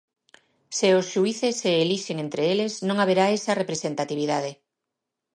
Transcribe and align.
Se 0.77 0.87
os 0.99 1.05
xuíces 1.13 1.55
se 1.61 1.71
elixen 1.83 2.17
entre 2.25 2.43
eles 2.53 2.73
non 2.87 2.97
haberá 2.99 3.25
esa 3.37 3.57
representatividade. 3.61 4.51